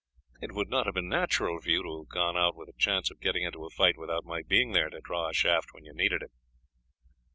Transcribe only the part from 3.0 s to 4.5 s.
of getting into a fight without my